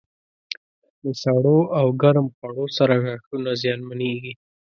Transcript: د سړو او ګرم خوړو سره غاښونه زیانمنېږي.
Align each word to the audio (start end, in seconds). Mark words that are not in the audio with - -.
د 1.03 1.05
سړو 1.21 1.59
او 1.79 1.87
ګرم 2.01 2.27
خوړو 2.35 2.65
سره 2.77 2.93
غاښونه 3.03 3.51
زیانمنېږي. 3.61 4.33